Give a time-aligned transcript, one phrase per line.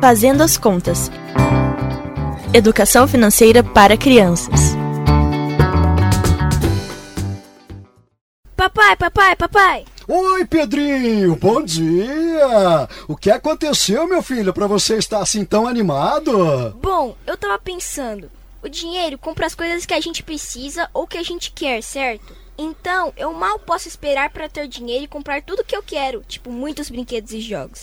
[0.00, 1.10] Fazendo as Contas
[2.54, 4.74] Educação Financeira para Crianças.
[8.56, 9.84] Papai, papai, papai!
[10.08, 12.88] Oi, Pedrinho, bom dia!
[13.06, 16.74] O que aconteceu, meu filho, para você estar assim tão animado?
[16.80, 18.30] Bom, eu tava pensando,
[18.62, 22.34] o dinheiro compra as coisas que a gente precisa ou que a gente quer, certo?
[22.62, 26.52] Então, eu mal posso esperar para ter dinheiro e comprar tudo que eu quero, tipo
[26.52, 27.82] muitos brinquedos e jogos.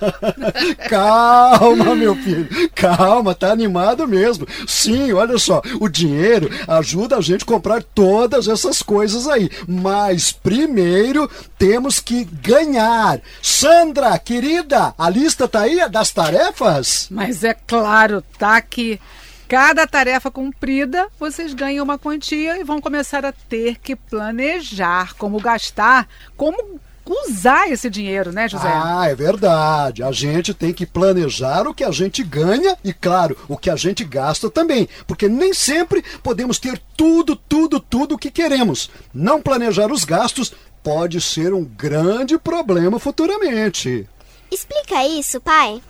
[0.86, 4.46] calma, meu filho, calma, tá animado mesmo.
[4.68, 10.30] Sim, olha só, o dinheiro ajuda a gente a comprar todas essas coisas aí, mas
[10.30, 11.26] primeiro
[11.58, 13.18] temos que ganhar.
[13.40, 17.06] Sandra, querida, a lista tá aí das tarefas?
[17.10, 19.00] Mas é claro, tá aqui.
[19.48, 25.40] Cada tarefa cumprida, vocês ganham uma quantia e vão começar a ter que planejar como
[25.40, 26.80] gastar, como
[27.28, 28.68] usar esse dinheiro, né, José?
[28.68, 30.02] Ah, é verdade.
[30.02, 33.76] A gente tem que planejar o que a gente ganha e, claro, o que a
[33.76, 34.88] gente gasta também.
[35.06, 38.90] Porque nem sempre podemos ter tudo, tudo, tudo o que queremos.
[39.14, 40.52] Não planejar os gastos
[40.82, 44.08] pode ser um grande problema futuramente.
[44.50, 45.80] Explica isso, pai.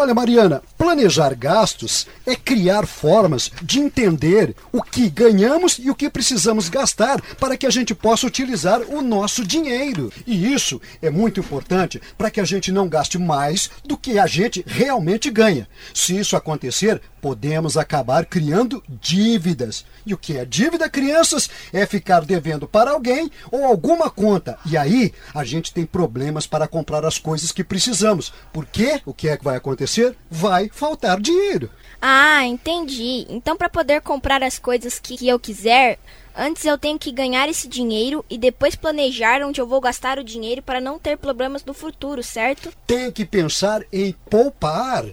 [0.00, 6.08] Olha, Mariana, planejar gastos é criar formas de entender o que ganhamos e o que
[6.08, 10.12] precisamos gastar para que a gente possa utilizar o nosso dinheiro.
[10.24, 14.26] E isso é muito importante para que a gente não gaste mais do que a
[14.28, 15.68] gente realmente ganha.
[15.92, 19.84] Se isso acontecer, podemos acabar criando dívidas.
[20.06, 21.50] E o que é dívida, crianças?
[21.72, 24.58] É ficar devendo para alguém ou alguma conta.
[24.64, 28.32] E aí a gente tem problemas para comprar as coisas que precisamos.
[28.52, 30.16] Porque o que é que vai acontecer?
[30.30, 31.70] Vai faltar dinheiro.
[32.00, 33.26] Ah, entendi.
[33.28, 35.98] Então, para poder comprar as coisas que eu quiser,
[36.36, 40.24] antes eu tenho que ganhar esse dinheiro e depois planejar onde eu vou gastar o
[40.24, 42.72] dinheiro para não ter problemas no futuro, certo?
[42.86, 45.06] Tem que pensar em poupar.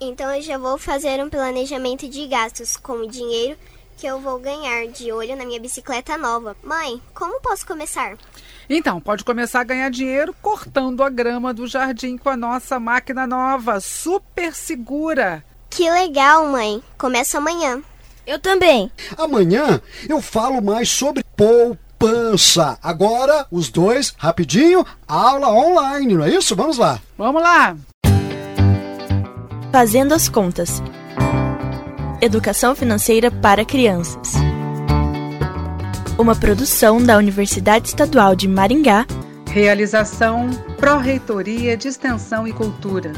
[0.00, 3.56] Então eu já vou fazer um planejamento de gastos com o dinheiro
[4.00, 6.56] que eu vou ganhar de olho na minha bicicleta nova.
[6.62, 8.16] Mãe, como posso começar?
[8.68, 13.26] Então, pode começar a ganhar dinheiro cortando a grama do jardim com a nossa máquina
[13.26, 15.44] nova, super segura.
[15.68, 16.82] Que legal, mãe.
[16.96, 17.82] Começa amanhã.
[18.26, 18.90] Eu também.
[19.18, 22.78] Amanhã eu falo mais sobre poupança.
[22.82, 26.56] Agora, os dois, rapidinho, aula online, não é isso?
[26.56, 26.98] Vamos lá.
[27.18, 27.76] Vamos lá.
[29.72, 30.82] Fazendo as Contas
[32.20, 34.34] Educação Financeira para Crianças.
[36.18, 39.06] Uma produção da Universidade Estadual de Maringá.
[39.48, 43.12] Realização Pró-Reitoria de Extensão e Cultura.